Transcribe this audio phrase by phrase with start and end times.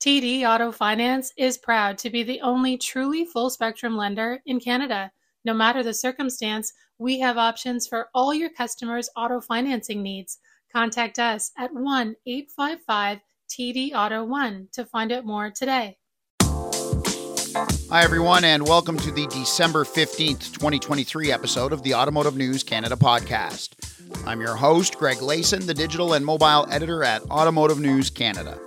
[0.00, 5.12] TD Auto Finance is proud to be the only truly full spectrum lender in Canada.
[5.44, 10.38] No matter the circumstance, we have options for all your customers' auto financing needs.
[10.72, 13.18] Contact us at 1 855
[13.50, 15.98] TD Auto 1 to find out more today.
[17.90, 22.96] Hi, everyone, and welcome to the December 15th, 2023 episode of the Automotive News Canada
[22.96, 23.74] podcast.
[24.26, 28.58] I'm your host, Greg Layson, the digital and mobile editor at Automotive News Canada.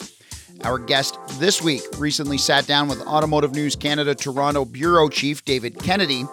[0.63, 5.77] Our guest this week recently sat down with Automotive News Canada Toronto Bureau Chief David
[5.77, 6.23] Kennedy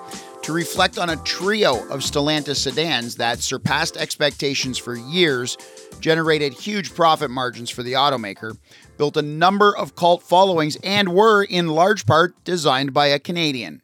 [0.42, 5.58] to reflect on a trio of Stellantis sedans that surpassed expectations for years,
[5.98, 8.56] generated huge profit margins for the automaker,
[8.98, 13.82] built a number of cult followings, and were, in large part, designed by a Canadian.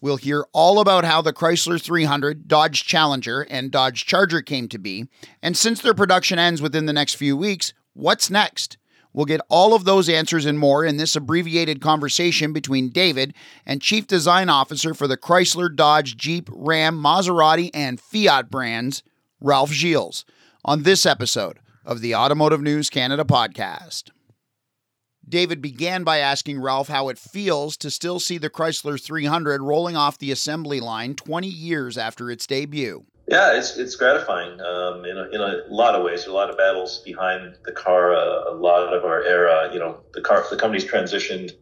[0.00, 4.78] We'll hear all about how the Chrysler 300, Dodge Challenger, and Dodge Charger came to
[4.78, 5.06] be,
[5.40, 8.76] and since their production ends within the next few weeks, what's next?
[9.14, 13.32] We'll get all of those answers and more in this abbreviated conversation between David
[13.64, 19.04] and Chief Design Officer for the Chrysler, Dodge, Jeep, Ram, Maserati, and Fiat brands,
[19.40, 20.24] Ralph Gilles,
[20.64, 24.10] on this episode of the Automotive News Canada podcast.
[25.26, 29.96] David began by asking Ralph how it feels to still see the Chrysler 300 rolling
[29.96, 33.06] off the assembly line 20 years after its debut.
[33.26, 36.26] Yeah, it's it's gratifying um, in, a, in a lot of ways.
[36.26, 38.14] A lot of battles behind the car.
[38.14, 41.52] Uh, a lot of our era, you know, the car, the company's transitioned.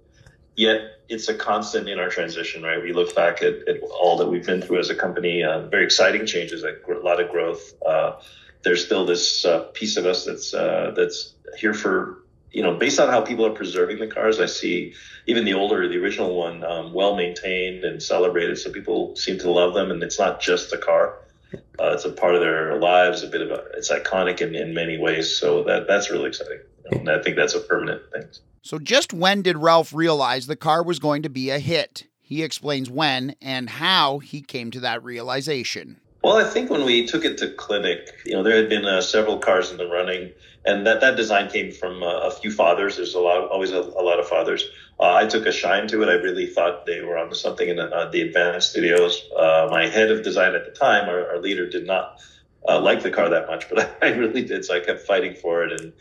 [0.57, 2.83] Yet it's a constant in our transition, right?
[2.83, 5.43] We look back at, at all that we've been through as a company.
[5.43, 7.73] Uh, very exciting changes, a lot of growth.
[7.87, 8.21] Uh,
[8.63, 13.01] there's still this uh, piece of us that's uh, that's here for you know, based
[13.01, 14.95] on how people are preserving the cars, I see
[15.27, 18.59] even the older, the original one, um, well maintained and celebrated.
[18.59, 21.19] So people seem to love them, and it's not just the car.
[21.55, 24.75] Uh, it's a part of their lives, a bit of a, it's iconic in, in
[24.75, 25.36] many ways.
[25.36, 26.61] So that that's really exciting.
[26.91, 28.25] And I think that's a permanent thing.
[28.62, 32.06] So just when did Ralph realize the car was going to be a hit?
[32.20, 36.00] He explains when and how he came to that realization.
[36.22, 39.00] Well, I think when we took it to clinic, you know, there had been uh,
[39.00, 40.31] several cars in the running,
[40.65, 42.97] and that, that design came from uh, a few fathers.
[42.97, 44.65] There's a lot, always a, a lot of fathers.
[45.00, 46.09] Uh, I took a shine to it.
[46.09, 49.21] I really thought they were onto something in the, uh, the advanced studios.
[49.37, 52.21] Uh, my head of design at the time, our, our leader, did not
[52.69, 54.65] uh, like the car that much, but I really did.
[54.65, 55.93] So I kept fighting for it, and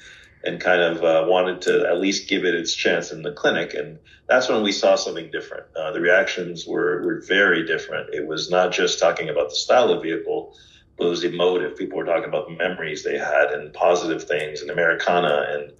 [0.44, 3.74] and kind of uh, wanted to at least give it its chance in the clinic.
[3.74, 5.66] And that's when we saw something different.
[5.75, 8.13] Uh, the reactions were, were very different.
[8.13, 10.56] It was not just talking about the style of vehicle,
[10.97, 11.78] but it was emotive.
[11.78, 15.72] People were talking about memories they had and positive things and Americana and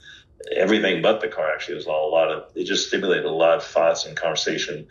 [0.56, 1.52] everything but the car.
[1.52, 4.16] Actually, it was all a lot of, it just stimulated a lot of thoughts and
[4.16, 4.88] conversation.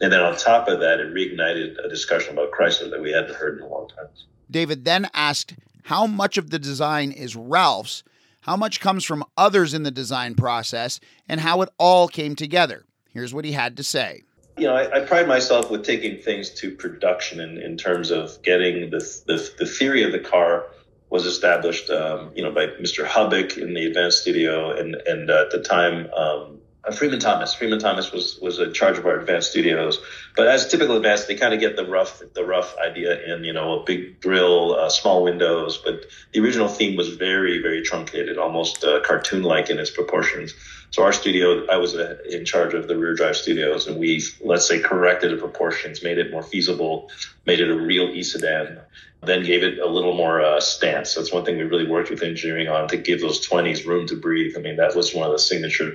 [0.00, 3.36] And then on top of that, it reignited a discussion about Chrysler that we hadn't
[3.36, 4.08] heard in a long time.
[4.50, 5.54] David then asked
[5.84, 8.02] how much of the design is Ralph's
[8.44, 12.84] how much comes from others in the design process, and how it all came together.
[13.10, 14.22] Here's what he had to say.
[14.58, 18.40] You know, I, I pride myself with taking things to production in, in terms of
[18.42, 20.66] getting the, the, the theory of the car
[21.08, 23.06] was established, um, you know, by Mr.
[23.06, 27.54] Hubbock in the Advanced Studio, and and uh, at the time, um, uh, Freeman Thomas.
[27.54, 29.98] Freeman Thomas was was in charge of our advanced studios.
[30.36, 33.52] But as typical advanced, they kind of get the rough the rough idea in you
[33.52, 35.78] know a big grill, uh, small windows.
[35.78, 40.54] But the original theme was very very truncated, almost uh, cartoon like in its proportions.
[40.90, 44.22] So our studio, I was uh, in charge of the rear drive studios, and we
[44.40, 47.10] let's say corrected the proportions, made it more feasible,
[47.46, 48.80] made it a real e sedan
[49.26, 51.14] then gave it a little more uh, stance.
[51.14, 54.16] That's one thing we really worked with engineering on to give those 20s room to
[54.16, 54.54] breathe.
[54.56, 55.92] I mean, that was one of the signature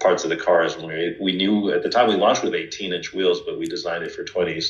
[0.00, 0.76] parts of the cars.
[0.76, 3.66] When we, we knew at the time we launched with 18 inch wheels, but we
[3.66, 4.66] designed it for 20s,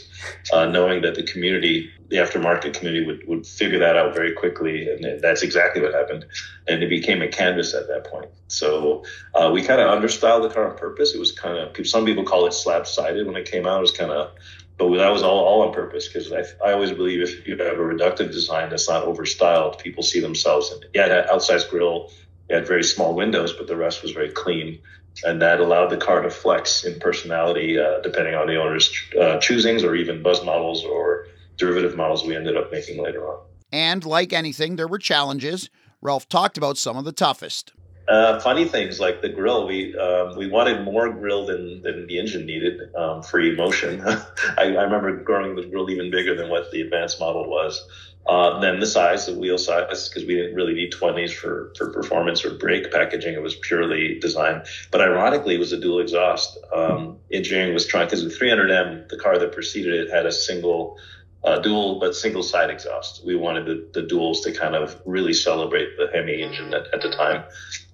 [0.53, 4.89] uh, knowing that the community, the aftermarket community, would, would figure that out very quickly.
[4.89, 6.27] And that's exactly what happened.
[6.69, 8.31] And it became a canvas at that point.
[8.49, 11.15] So uh, we kind of understyled the car on purpose.
[11.15, 13.79] It was kind of, some people call it slab sided when it came out.
[13.79, 14.31] It was kind of,
[14.79, 17.79] but that was all, all on purpose because I, I always believe if you have
[17.79, 20.91] a reductive design that's not overstyled, people see themselves in it.
[20.95, 22.11] Yeah, that outsized grill,
[22.51, 24.79] had very small windows, but the rest was very clean
[25.25, 29.39] and that allowed the car to flex in personality uh, depending on the owner's uh,
[29.39, 33.41] choosings or even buzz models or derivative models we ended up making later on.
[33.73, 35.71] And like anything, there were challenges.
[36.03, 37.73] Ralph talked about some of the toughest.
[38.09, 39.67] Uh, funny things like the grill.
[39.67, 44.01] We um, we wanted more grill than, than the engine needed um, for emotion.
[44.07, 44.23] I,
[44.59, 47.85] I remember growing the grill even bigger than what the advanced model was.
[48.27, 51.93] Uh, then the size, the wheel size, because we didn't really need 20s for, for
[51.93, 53.35] performance or brake packaging.
[53.35, 54.63] It was purely design.
[54.91, 56.59] But ironically, it was a dual exhaust.
[56.75, 60.99] Um, engineering was trying, because the 300M, the car that preceded it, had a single
[61.47, 63.25] uh, dual but single side exhaust.
[63.25, 67.01] We wanted the, the duals to kind of really celebrate the Hemi engine at, at
[67.03, 67.45] the time.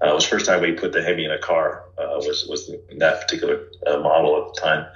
[0.03, 2.71] Uh, it was first time we put the Hemi in a car uh, was was
[2.97, 4.87] that particular uh, model at the time.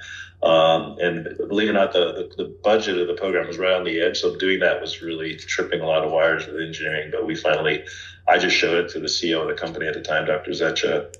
[0.42, 3.72] Um, and believe it or not, the, the, the, budget of the program was right
[3.72, 4.20] on the edge.
[4.20, 7.10] So doing that was really tripping a lot of wires with engineering.
[7.10, 7.84] But we finally,
[8.28, 10.50] I just showed it to the CEO of the company at the time, Dr.
[10.50, 11.16] Zetsche,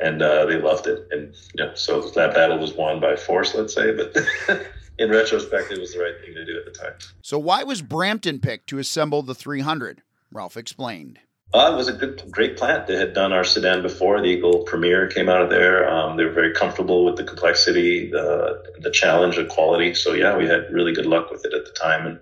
[0.00, 1.06] and uh, they loved it.
[1.10, 1.34] And
[1.76, 3.94] so that battle was won by force, let's say.
[3.94, 4.16] But
[4.98, 6.94] in retrospect, it was the right thing to do at the time.
[7.22, 10.02] So why was Brampton picked to assemble the 300?
[10.30, 11.20] Ralph explained.
[11.52, 12.88] Uh, it was a good, great plant.
[12.88, 14.20] They had done our sedan before.
[14.20, 15.88] The Eagle Premier came out of there.
[15.88, 19.94] Um, they were very comfortable with the complexity, the, the challenge, of quality.
[19.94, 22.06] So yeah, we had really good luck with it at the time.
[22.06, 22.18] And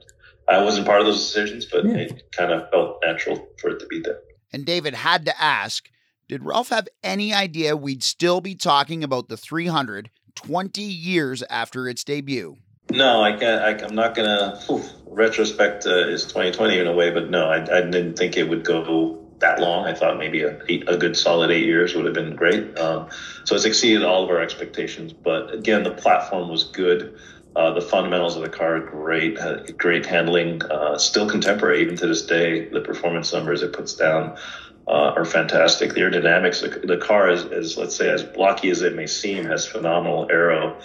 [0.48, 1.94] I wasn't part of those decisions, but yeah.
[1.94, 4.20] it kind of felt natural for it to be there.
[4.52, 5.88] And David had to ask,
[6.28, 11.88] did Ralph have any idea we'd still be talking about the 300 20 years after
[11.88, 12.56] its debut?
[12.90, 13.82] No, I can't.
[13.82, 14.61] I, am not gonna.
[15.06, 18.64] retrospect uh, is 2020 in a way, but no, I, I, didn't think it would
[18.64, 19.87] go that long.
[19.87, 20.56] I thought maybe a,
[20.87, 22.79] a good solid eight years would have been great.
[22.79, 23.08] Um,
[23.44, 25.12] so it's exceeded all of our expectations.
[25.12, 27.19] But again, the platform was good.
[27.55, 29.38] Uh, the fundamentals of the car great,
[29.76, 32.69] great handling, uh, still contemporary even to this day.
[32.69, 34.38] The performance numbers it puts down
[34.87, 35.94] uh, are fantastic.
[35.94, 39.44] The aerodynamics, the, the car is, is, let's say, as blocky as it may seem,
[39.44, 40.79] has phenomenal aero.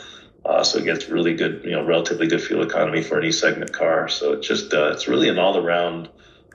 [0.45, 3.73] Uh, so it gets really good, you know, relatively good fuel economy for an E-segment
[3.73, 4.07] car.
[4.07, 6.09] So it's just, uh, it's really an all-around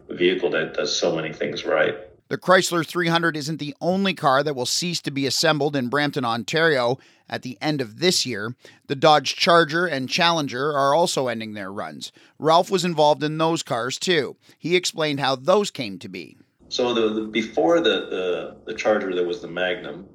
[0.08, 1.96] vehicle that does so many things right.
[2.28, 6.24] The Chrysler 300 isn't the only car that will cease to be assembled in Brampton,
[6.24, 6.98] Ontario
[7.28, 8.56] at the end of this year.
[8.86, 12.10] The Dodge Charger and Challenger are also ending their runs.
[12.38, 14.36] Ralph was involved in those cars too.
[14.58, 16.38] He explained how those came to be.
[16.72, 20.08] So the, the before the, the, the Charger, there was the Magnum,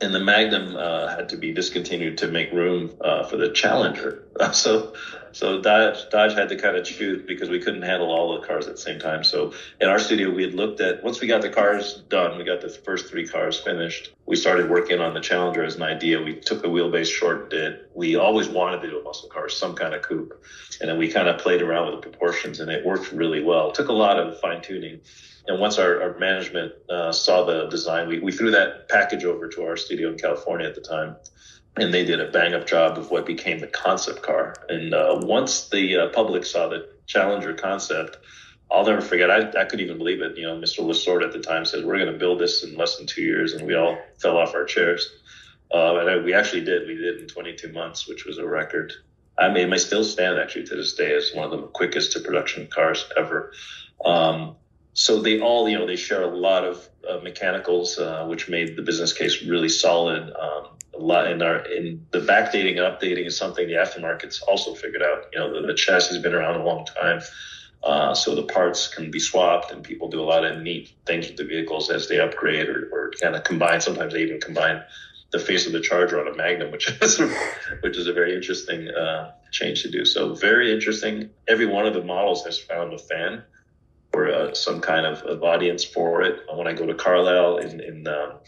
[0.00, 4.24] and the Magnum uh, had to be discontinued to make room uh, for the Challenger.
[4.52, 4.92] so,
[5.32, 8.66] so Dodge, Dodge had to kind of choose because we couldn't handle all the cars
[8.66, 9.24] at the same time.
[9.24, 12.44] So, in our studio, we had looked at once we got the cars done, we
[12.44, 14.12] got the first three cars finished.
[14.26, 16.22] We started working on the Challenger as an idea.
[16.22, 17.80] We took the wheelbase short did.
[17.94, 20.32] We always wanted to do a muscle car, some kind of coupe,
[20.80, 23.70] and then we kind of played around with the proportions, and it worked really well.
[23.70, 25.00] It took a lot of fine tuning
[25.46, 29.48] and once our, our management uh, saw the design, we, we threw that package over
[29.48, 31.16] to our studio in California at the time.
[31.76, 34.54] And they did a bang up job of what became the concept car.
[34.68, 38.18] And uh, once the uh, public saw the Challenger concept,
[38.70, 39.30] I'll never forget.
[39.30, 40.36] I, I couldn't even believe it.
[40.36, 40.84] You know, Mr.
[40.84, 43.54] LaSorda at the time said, We're going to build this in less than two years.
[43.54, 45.10] And we all fell off our chairs.
[45.72, 46.86] Uh, and we actually did.
[46.86, 48.92] We did in 22 months, which was a record.
[49.38, 52.20] I mean, it still stand actually to this day as one of the quickest to
[52.20, 53.52] production cars ever.
[54.04, 54.56] Um,
[54.92, 58.76] so they all, you know, they share a lot of uh, mechanicals, uh, which made
[58.76, 60.32] the business case really solid.
[60.38, 60.66] Um,
[61.00, 65.24] lot in our in the backdating and updating is something the aftermarket's also figured out.
[65.32, 67.22] You know, the, the chassis has been around a long time,
[67.82, 71.28] uh, so the parts can be swapped, and people do a lot of neat things
[71.28, 73.80] with the vehicles as they upgrade or, or kind of combine.
[73.80, 74.82] Sometimes they even combine
[75.32, 77.20] the face of the Charger on a Magnum, which is
[77.80, 80.04] which is a very interesting uh, change to do.
[80.04, 81.30] So very interesting.
[81.48, 83.44] Every one of the models has found a fan
[84.12, 86.40] or uh, some kind of, of, audience for it.
[86.52, 88.38] When I go to Carlisle in, in uh,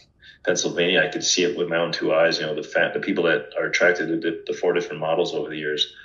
[0.45, 2.39] Pennsylvania, I could see it with my own two eyes.
[2.39, 5.49] You know, the the people that are attracted to the, the, four different models over
[5.49, 5.95] the years,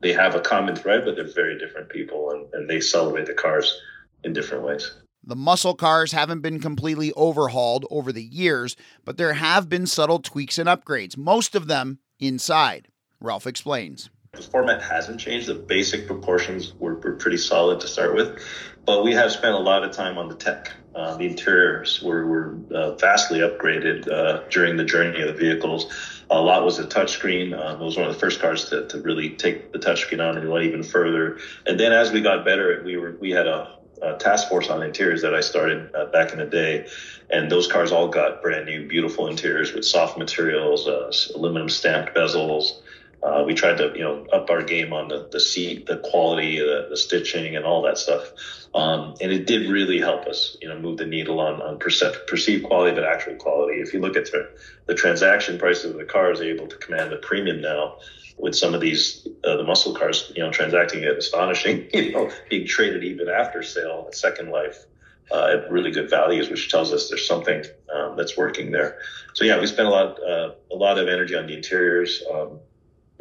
[0.00, 3.34] they have a common thread, but they're very different people, and, and they celebrate the
[3.34, 3.80] cars
[4.24, 4.92] in different ways.
[5.24, 10.18] The muscle cars haven't been completely overhauled over the years, but there have been subtle
[10.18, 12.88] tweaks and upgrades, most of them inside.
[13.20, 14.10] Ralph explains.
[14.34, 15.46] The format hasn't changed.
[15.46, 18.42] The basic proportions were, were pretty solid to start with.
[18.86, 20.72] But we have spent a lot of time on the tech.
[20.94, 25.84] Uh, the interiors were, were uh, vastly upgraded uh, during the journey of the vehicles.
[26.30, 27.52] A lot was a touchscreen.
[27.52, 30.38] Uh, it was one of the first cars to, to really take the touchscreen on
[30.38, 31.38] and went even further.
[31.66, 34.82] And then as we got better, we were we had a, a task force on
[34.82, 36.88] interiors that I started uh, back in the day,
[37.28, 42.14] and those cars all got brand new, beautiful interiors with soft materials, uh, aluminum stamped
[42.14, 42.80] bezels.
[43.22, 46.58] Uh, we tried to, you know, up our game on the, the seat, the quality,
[46.58, 48.32] the, the stitching, and all that stuff.
[48.74, 52.26] Um, and it did really help us, you know, move the needle on, on perceived,
[52.26, 53.80] perceived quality, but actual quality.
[53.80, 54.50] If you look at the,
[54.86, 57.98] the transaction prices of the cars, are able to command a premium now
[58.38, 62.30] with some of these, uh, the muscle cars, you know, transacting at astonishing, you know,
[62.50, 64.84] being traded even after sale at second life.
[65.30, 67.64] Uh, at really good values, which tells us there's something
[67.94, 68.98] um, that's working there.
[69.32, 72.22] So yeah, we spent a lot uh, a lot of energy on the interiors.
[72.30, 72.58] Um,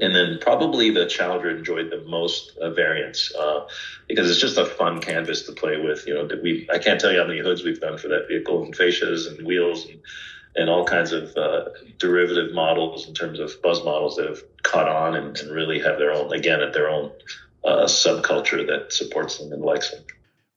[0.02, 3.68] and then probably the Challenger enjoyed the most uh, variants uh,
[4.08, 6.06] because it's just a fun canvas to play with.
[6.08, 8.64] You know, we I can't tell you how many hoods we've done for that vehicle
[8.64, 10.00] and fascias and wheels and
[10.56, 14.90] and all kinds of uh, derivative models in terms of buzz models that have caught
[14.90, 17.10] on and, and, really have their own again at their own
[17.64, 20.04] uh, subculture that supports them and likes them.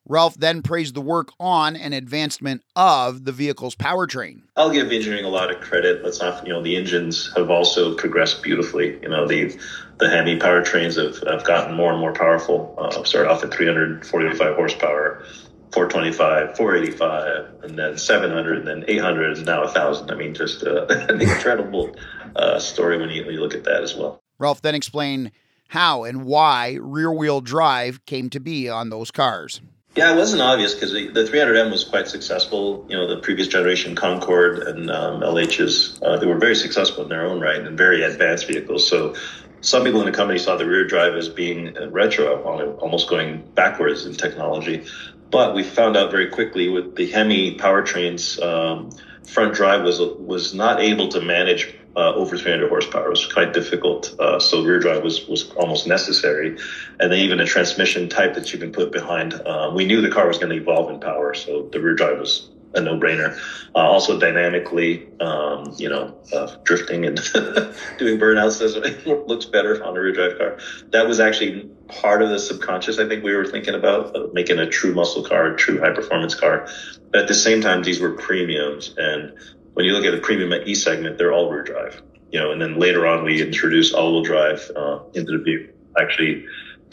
[0.06, 4.42] Ralph then praised the work on and advancement of the vehicle's powertrain.
[4.54, 6.04] I'll give engineering a lot of credit.
[6.04, 8.99] Let's not, you know, the engines have also progressed beautifully.
[9.00, 9.58] You know, the
[9.99, 12.75] the Hemi powertrains have, have gotten more and more powerful.
[12.76, 15.25] Uh, started off at 345 horsepower,
[15.73, 20.11] 425, 485, and then 700, and then 800, and now 1,000.
[20.11, 21.94] I mean, just uh, an incredible
[22.37, 24.20] uh, story when you, when you look at that as well.
[24.38, 25.30] Ralph then explained
[25.68, 29.61] how and why rear wheel drive came to be on those cars.
[29.97, 32.85] Yeah, it wasn't obvious because the, the 300M was quite successful.
[32.89, 37.09] You know, the previous generation Concorde and um, LHs, uh, they were very successful in
[37.09, 38.89] their own right and very advanced vehicles.
[38.89, 39.15] So
[39.61, 42.43] some people in the company saw the rear drive as being retro,
[42.79, 44.85] almost going backwards in technology.
[45.31, 48.91] But we found out very quickly with the Hemi powertrains, um,
[49.26, 53.07] front drive was was not able to manage uh, over 300 horsepower.
[53.07, 54.14] It was quite difficult.
[54.19, 56.59] Uh, so rear drive was, was almost necessary.
[57.00, 59.35] And then even a transmission type that you can put behind.
[59.35, 61.35] Uh, we knew the car was going to evolve in power.
[61.35, 63.37] So the rear drive was a no brainer.
[63.75, 67.16] Uh, also dynamically, um, you know, uh, drifting and
[67.99, 68.76] doing burnouts does
[69.07, 70.59] looks better on a rear drive car.
[70.90, 72.99] That was actually part of the subconscious.
[72.99, 76.35] I think we were thinking about making a true muscle car, a true high performance
[76.35, 76.69] car.
[77.11, 79.33] But at the same time, these were premiums and
[79.75, 82.00] when you look at the premium E segment, they're all rear drive.
[82.31, 85.75] You know, and then later on we introduced all-wheel drive uh, into the vehicle.
[86.00, 86.47] Actually,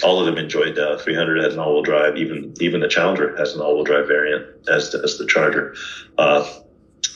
[0.04, 2.18] all of them enjoyed uh, 300 as an all-wheel drive.
[2.18, 5.76] Even even the Challenger has an all-wheel drive variant as the, as the Charger.
[6.18, 6.48] Uh,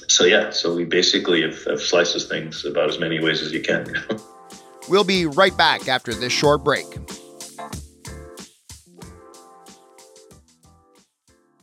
[0.08, 3.52] so yeah, so we basically have, have sliced this things about as many ways as
[3.52, 3.86] you can.
[4.90, 6.86] we'll be right back after this short break.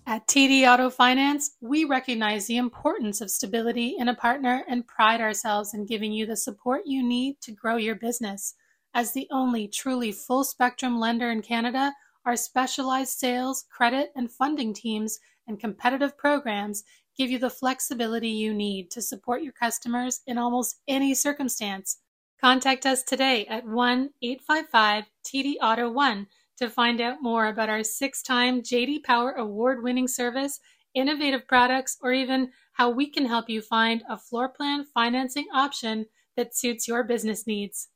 [0.05, 5.23] At TD Auto Finance, we recognize the importance of stability in a partner and pride
[5.23, 8.55] ourselves in giving you the support you need to grow your business.
[8.95, 11.95] As the only truly full spectrum lender in Canada,
[12.27, 16.85] our specialized sales, credit, and funding teams and competitive programs
[17.17, 22.01] give you the flexibility you need to support your customers in almost any circumstance.
[22.39, 26.27] Contact us today at 1 855 TD Auto 1
[26.59, 30.61] to find out more about our six time JD Power award winning service,
[30.95, 36.07] innovative products, or even how we can help you find a floor plan financing option
[36.37, 37.89] that suits your business needs.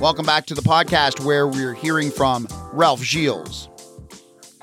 [0.00, 3.68] Welcome back to the podcast where we're hearing from Ralph Gilles.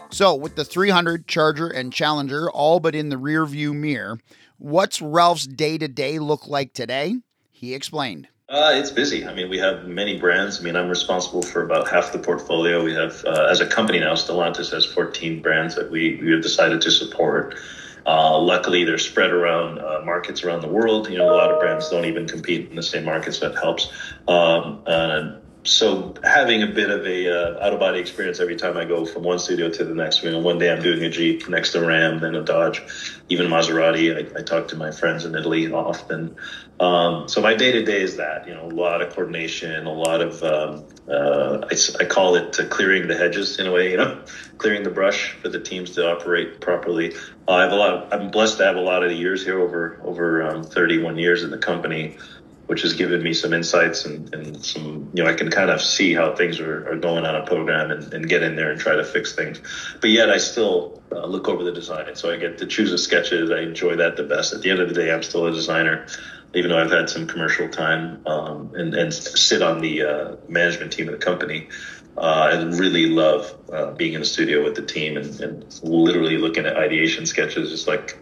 [0.10, 4.20] So, with the 300 Charger and Challenger all but in the rear view mirror,
[4.58, 7.16] what's Ralph's day to day look like today?
[7.50, 8.28] He explained.
[8.50, 9.26] Uh, it's busy.
[9.26, 10.60] I mean, we have many brands.
[10.60, 12.84] I mean, I'm responsible for about half the portfolio.
[12.84, 16.42] We have, uh, as a company now, Stellantis has 14 brands that we, we have
[16.42, 17.56] decided to support.
[18.06, 21.10] Uh, luckily, they're spread around uh, markets around the world.
[21.10, 23.40] You know, a lot of brands don't even compete in the same markets.
[23.40, 23.92] That helps.
[24.28, 24.82] Um,
[25.64, 29.06] so having a bit of a uh, out of body experience every time I go
[29.06, 30.24] from one studio to the next.
[30.24, 32.82] You know, one day I'm doing a Jeep, next a Ram, then a Dodge,
[33.30, 34.16] even Maserati.
[34.16, 36.36] I, I talk to my friends in Italy often.
[36.80, 39.94] Um, so my day to day is that you know a lot of coordination, a
[39.94, 43.92] lot of um, uh, I, I, call it uh, clearing the hedges in a way.
[43.92, 44.24] You know,
[44.58, 47.14] clearing the brush for the teams to operate properly.
[47.48, 47.94] Uh, I have a lot.
[47.94, 51.20] Of, I'm blessed to have a lot of the years here over over um, 31
[51.20, 52.18] years in the company
[52.72, 55.82] which has given me some insights and, and some, you know, I can kind of
[55.82, 58.80] see how things are, are going on a program and, and, get in there and
[58.80, 59.60] try to fix things.
[60.00, 62.16] But yet I still uh, look over the design.
[62.16, 63.52] So I get to choose the sketches.
[63.52, 64.54] I enjoy that the best.
[64.54, 66.08] At the end of the day, I'm still a designer,
[66.54, 70.94] even though I've had some commercial time um, and, and sit on the uh, management
[70.94, 71.68] team of the company.
[72.16, 72.22] Uh,
[72.54, 76.66] I really love uh, being in the studio with the team and, and literally looking
[76.66, 78.18] at ideation sketches, just like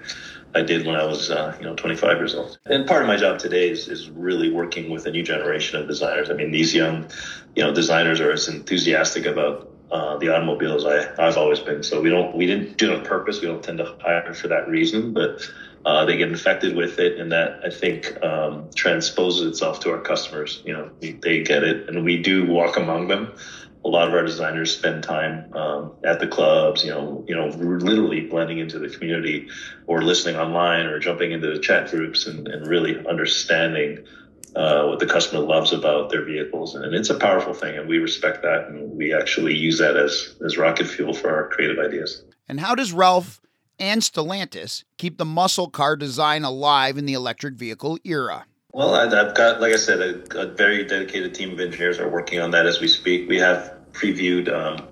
[0.55, 2.57] I did when I was, uh, you know, 25 years old.
[2.65, 5.87] And part of my job today is, is really working with a new generation of
[5.87, 6.29] designers.
[6.29, 7.07] I mean, these young,
[7.55, 11.83] you know, designers are as enthusiastic about uh, the automobile as I, I've always been.
[11.83, 13.41] So we don't, we didn't do it on purpose.
[13.41, 15.47] We don't tend to hire for that reason, but
[15.85, 20.01] uh, they get infected with it, and that I think um, transposes itself to our
[20.01, 20.61] customers.
[20.65, 23.33] You know, they get it, and we do walk among them
[23.89, 27.47] a lot of our designers spend time um, at the clubs, you know, you know,
[27.47, 29.49] literally blending into the community,
[29.87, 34.05] or listening online, or jumping into the chat groups, and, and really understanding
[34.55, 37.97] uh, what the customer loves about their vehicles, and it's a powerful thing, and we
[37.97, 42.23] respect that, and we actually use that as as rocket fuel for our creative ideas.
[42.47, 43.41] And how does Ralph
[43.79, 48.45] and Stellantis keep the muscle car design alive in the electric vehicle era?
[48.71, 52.39] Well, I've got, like I said, a, a, very dedicated team of engineers are working
[52.39, 53.27] on that as we speak.
[53.27, 54.87] We have previewed um,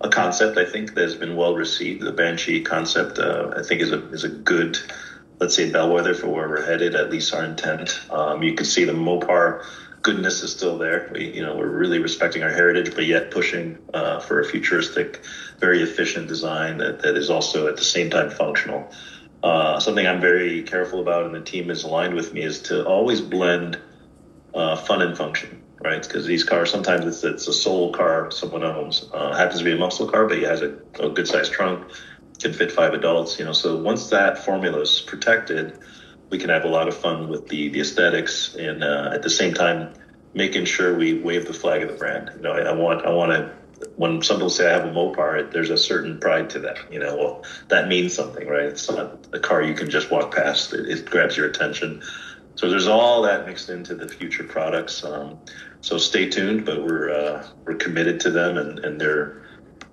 [0.00, 2.02] a concept I think that has been well received.
[2.02, 4.78] The Banshee concept, uh, I think, is a is a good,
[5.38, 6.94] let's say, bellwether for where we're headed.
[6.94, 8.00] At least our intent.
[8.10, 9.64] Um, you can see the Mopar
[10.02, 11.10] goodness is still there.
[11.12, 15.20] We, you know, we're really respecting our heritage, but yet pushing uh, for a futuristic,
[15.58, 18.90] very efficient design that, that is also at the same time functional.
[19.42, 22.86] Uh, something I'm very careful about, and the team is aligned with me, is to
[22.86, 23.78] always blend
[24.54, 26.02] uh, fun and function, right?
[26.02, 29.08] Because these cars sometimes it's, it's a sole car someone owns.
[29.12, 31.90] Uh, happens to be a muscle car, but it has a, a good sized trunk,
[32.40, 33.38] can fit five adults.
[33.38, 35.78] You know, so once that formula is protected
[36.30, 39.30] we can have a lot of fun with the, the aesthetics and uh, at the
[39.30, 39.92] same time
[40.32, 42.30] making sure we wave the flag of the brand.
[42.36, 43.52] You know, I, I want I want to
[43.96, 46.78] when some people say I have a Mopar, there's a certain pride to that.
[46.90, 48.66] You know, well that means something, right?
[48.66, 50.72] It's not a car you can just walk past.
[50.72, 52.02] It, it grabs your attention.
[52.54, 55.04] So there's all that mixed into the future products.
[55.04, 55.38] Um,
[55.80, 59.42] so stay tuned, but we're uh, we're committed to them, and, and they're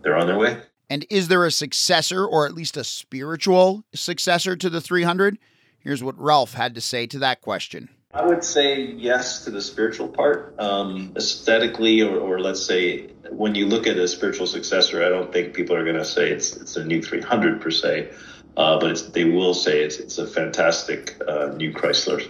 [0.01, 0.61] they're on their way.
[0.89, 5.37] And is there a successor, or at least a spiritual successor to the 300?
[5.79, 7.89] Here's what Ralph had to say to that question.
[8.13, 10.55] I would say yes to the spiritual part.
[10.59, 15.31] Um, aesthetically, or, or, let's say when you look at a spiritual successor, I don't
[15.31, 18.11] think people are going to say it's it's a new 300 per se,
[18.55, 22.25] uh, but they will say it's it's a fantastic uh, new Chrysler.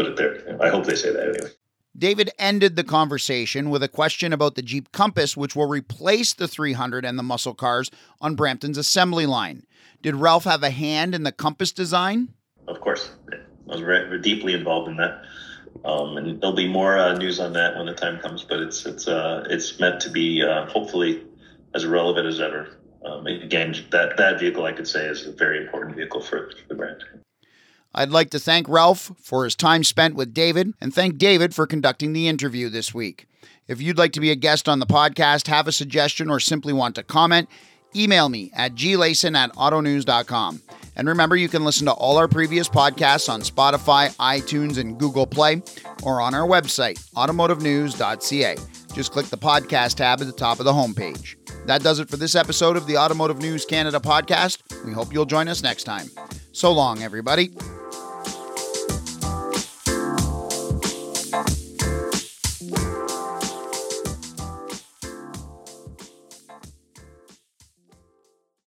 [0.00, 0.56] Put it there.
[0.62, 1.50] I hope they say that anyway.
[1.94, 6.48] David ended the conversation with a question about the Jeep Compass, which will replace the
[6.48, 9.66] 300 and the muscle cars on Brampton's assembly line.
[10.00, 12.32] Did Ralph have a hand in the Compass design?
[12.66, 15.22] of course, I was very, deeply involved in that.
[15.84, 18.42] Um, and there'll be more uh, news on that when the time comes.
[18.42, 21.24] But it's it's uh, it's meant to be uh, hopefully
[21.74, 22.78] as relevant as ever.
[23.04, 26.74] Um, again, that that vehicle I could say is a very important vehicle for the
[26.74, 27.04] brand.
[27.94, 31.66] I'd like to thank Ralph for his time spent with David and thank David for
[31.66, 33.26] conducting the interview this week.
[33.66, 36.72] If you'd like to be a guest on the podcast, have a suggestion, or simply
[36.72, 37.48] want to comment,
[37.94, 40.62] email me at glayson at autonews.com.
[40.96, 45.26] And remember, you can listen to all our previous podcasts on Spotify, iTunes, and Google
[45.26, 45.62] Play,
[46.02, 48.56] or on our website, automotivenews.ca.
[48.92, 51.36] Just click the podcast tab at the top of the homepage.
[51.66, 54.62] That does it for this episode of the Automotive News Canada podcast.
[54.84, 56.08] We hope you'll join us next time.
[56.52, 57.52] So long, everybody.